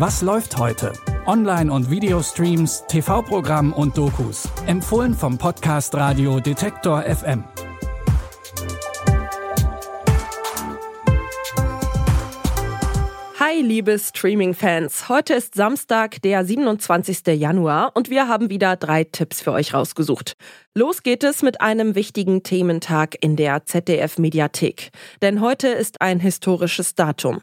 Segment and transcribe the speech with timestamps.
[0.00, 0.94] Was läuft heute?
[1.26, 4.48] Online- und Videostreams, TV-Programm und Dokus.
[4.66, 7.44] Empfohlen vom Podcast Radio Detektor FM.
[13.38, 15.10] Hi, liebe Streaming-Fans.
[15.10, 17.38] Heute ist Samstag, der 27.
[17.38, 20.32] Januar und wir haben wieder drei Tipps für euch rausgesucht.
[20.74, 24.92] Los geht es mit einem wichtigen Thementag in der ZDF-Mediathek.
[25.20, 27.42] Denn heute ist ein historisches Datum.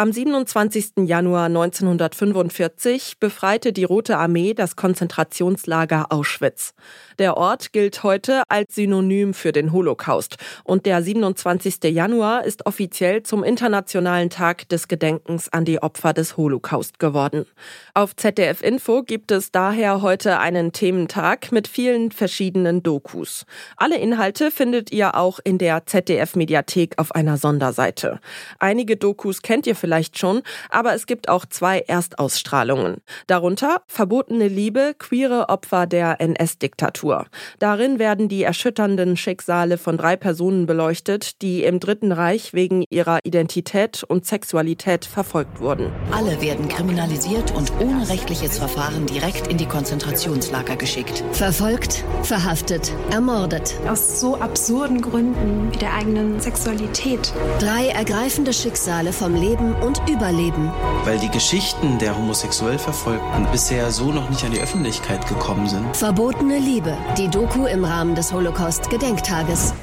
[0.00, 1.04] Am 27.
[1.04, 6.72] Januar 1945 befreite die Rote Armee das Konzentrationslager Auschwitz.
[7.18, 11.84] Der Ort gilt heute als Synonym für den Holocaust und der 27.
[11.92, 17.44] Januar ist offiziell zum Internationalen Tag des Gedenkens an die Opfer des Holocaust geworden.
[17.92, 23.44] Auf ZDF Info gibt es daher heute einen Thementag mit vielen verschiedenen Dokus.
[23.76, 28.18] Alle Inhalte findet ihr auch in der ZDF Mediathek auf einer Sonderseite.
[28.58, 32.98] Einige Dokus kennt ihr vielleicht vielleicht schon, aber es gibt auch zwei Erstausstrahlungen.
[33.26, 37.26] Darunter Verbotene Liebe, queere Opfer der NS-Diktatur.
[37.58, 43.18] Darin werden die erschütternden Schicksale von drei Personen beleuchtet, die im Dritten Reich wegen ihrer
[43.24, 45.90] Identität und Sexualität verfolgt wurden.
[46.12, 51.24] Alle werden kriminalisiert und ohne rechtliches Verfahren direkt in die Konzentrationslager geschickt.
[51.32, 53.74] Verfolgt, verhaftet, ermordet.
[53.88, 57.32] Aus so absurden Gründen wie der eigenen Sexualität.
[57.58, 60.70] Drei ergreifende Schicksale vom Leben und Überleben.
[61.04, 65.96] Weil die Geschichten der homosexuell Verfolgten bisher so noch nicht an die Öffentlichkeit gekommen sind.
[65.96, 69.74] Verbotene Liebe, die Doku im Rahmen des Holocaust-Gedenktages.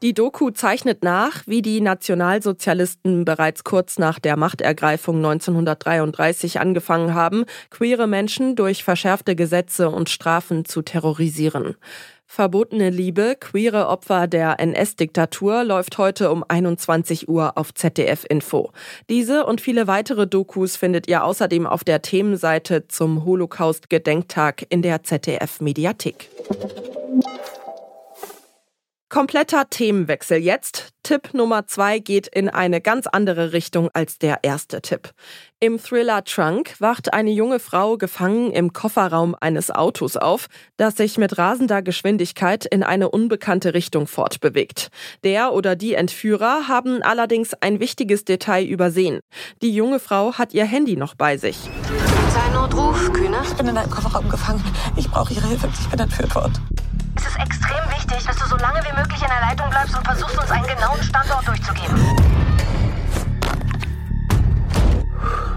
[0.00, 7.44] Die Doku zeichnet nach, wie die Nationalsozialisten bereits kurz nach der Machtergreifung 1933 angefangen haben,
[7.70, 11.74] queere Menschen durch verschärfte Gesetze und Strafen zu terrorisieren.
[12.26, 18.70] Verbotene Liebe, queere Opfer der NS-Diktatur läuft heute um 21 Uhr auf ZDF Info.
[19.08, 25.02] Diese und viele weitere Dokus findet ihr außerdem auf der Themenseite zum Holocaust-Gedenktag in der
[25.02, 26.28] ZDF Mediathek.
[29.08, 30.90] Kompletter Themenwechsel jetzt.
[31.02, 35.12] Tipp Nummer zwei geht in eine ganz andere Richtung als der erste Tipp.
[35.60, 41.16] Im Thriller Trunk wacht eine junge Frau gefangen im Kofferraum eines Autos auf, das sich
[41.16, 44.90] mit rasender Geschwindigkeit in eine unbekannte Richtung fortbewegt.
[45.24, 49.20] Der oder die Entführer haben allerdings ein wichtiges Detail übersehen.
[49.62, 51.56] Die junge Frau hat ihr Handy noch bei sich.
[52.52, 53.38] Notruf, Kühne?
[53.44, 54.62] Ich bin in einem Kofferraum gefangen.
[54.96, 55.68] Ich brauche Ihre Hilfe.
[55.80, 56.52] Ich bin entführt worden.
[57.16, 57.77] Es ist extrem
[58.08, 60.66] wichtig, dass du so lange wie möglich in der Leitung bleibst und versuchst, uns einen
[60.66, 61.96] genauen Standort durchzugeben.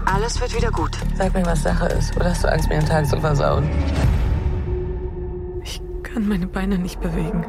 [0.04, 0.96] Alles wird wieder gut.
[1.16, 2.14] Sag mir, was Sache ist.
[2.16, 3.68] Oder hast du Angst, mir den Tag zu versauen?
[5.62, 7.46] Ich kann meine Beine nicht bewegen.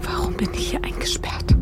[0.00, 1.55] Warum bin ich hier eingesperrt?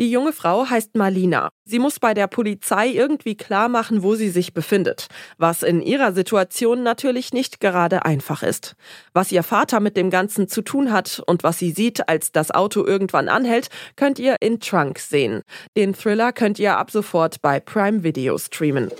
[0.00, 1.50] Die junge Frau heißt Marlina.
[1.66, 6.14] Sie muss bei der Polizei irgendwie klar machen, wo sie sich befindet, was in ihrer
[6.14, 8.76] Situation natürlich nicht gerade einfach ist.
[9.12, 12.50] Was ihr Vater mit dem Ganzen zu tun hat und was sie sieht, als das
[12.50, 15.42] Auto irgendwann anhält, könnt ihr in Trunk sehen.
[15.76, 18.90] Den Thriller könnt ihr ab sofort bei Prime Video streamen.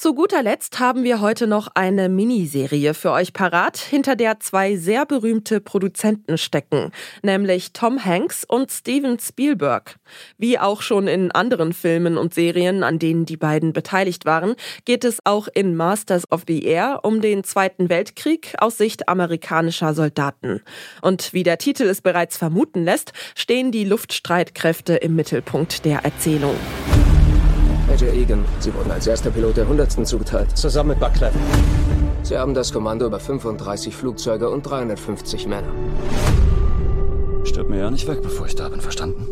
[0.00, 4.76] Zu guter Letzt haben wir heute noch eine Miniserie für euch parat, hinter der zwei
[4.76, 6.92] sehr berühmte Produzenten stecken,
[7.24, 9.96] nämlich Tom Hanks und Steven Spielberg.
[10.36, 14.54] Wie auch schon in anderen Filmen und Serien, an denen die beiden beteiligt waren,
[14.84, 19.94] geht es auch in Masters of the Air um den Zweiten Weltkrieg aus Sicht amerikanischer
[19.94, 20.62] Soldaten.
[21.02, 26.54] Und wie der Titel es bereits vermuten lässt, stehen die Luftstreitkräfte im Mittelpunkt der Erzählung.
[28.00, 30.06] Major Egan, Sie wurden als erster Pilot der 100.
[30.06, 30.56] zugeteilt.
[30.56, 31.40] Zusammen mit Buck Cleven.
[32.22, 35.72] Sie haben das Kommando über 35 Flugzeuge und 350 Männer.
[37.42, 39.26] Stirb mir ja nicht weg, bevor ich da bin, verstanden?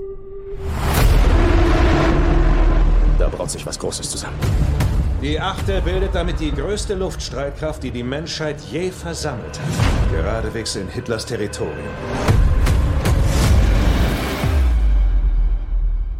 [3.20, 4.36] Da braut sich was Großes zusammen.
[5.22, 10.10] Die Achte bildet damit die größte Luftstreitkraft, die die Menschheit je versammelt hat.
[10.10, 11.86] Geradewegs in Hitlers Territorium.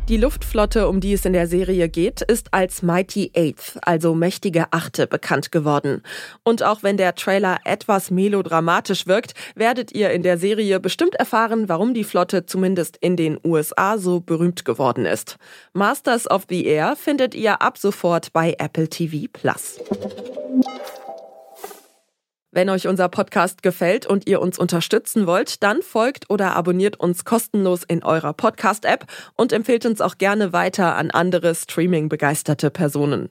[0.09, 4.67] Die Luftflotte, um die es in der Serie geht, ist als Mighty Eighth, also mächtige
[4.73, 6.01] Achte, bekannt geworden.
[6.45, 11.69] Und auch wenn der Trailer etwas melodramatisch wirkt, werdet ihr in der Serie bestimmt erfahren,
[11.69, 15.39] warum die Flotte zumindest in den USA so berühmt geworden ist.
[15.73, 19.81] Masters of the Air findet ihr ab sofort bei Apple TV Plus.
[22.57, 27.27] Wenn euch unser Podcast gefällt und ihr uns unterstützen wollt, dann folgt oder abonniert uns
[27.27, 29.05] kostenlos in eurer Podcast-App
[29.35, 33.29] und empfehlt uns auch gerne weiter an andere Streaming-begeisterte Personen.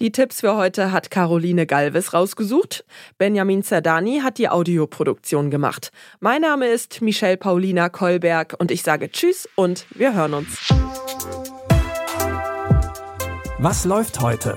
[0.00, 2.86] Die Tipps für heute hat Caroline Galvis rausgesucht.
[3.18, 5.90] Benjamin Zerdani hat die Audioproduktion gemacht.
[6.20, 10.72] Mein Name ist Michelle Paulina Kolberg und ich sage Tschüss und wir hören uns.
[13.58, 14.56] Was läuft heute?